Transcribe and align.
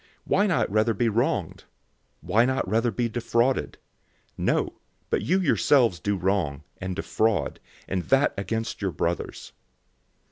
Why 0.23 0.47
not 0.47 0.67
rather 0.71 0.95
be 0.95 1.09
wronged? 1.09 1.65
Why 2.21 2.43
not 2.43 2.67
rather 2.67 2.89
be 2.89 3.07
defrauded? 3.07 3.77
006:008 4.31 4.31
No, 4.39 4.79
but 5.11 5.21
you 5.21 5.39
yourselves 5.39 5.99
do 5.99 6.17
wrong, 6.17 6.63
and 6.79 6.95
defraud, 6.95 7.59
and 7.87 8.01
that 8.05 8.33
against 8.35 8.81
your 8.81 8.91
brothers. 8.93 9.51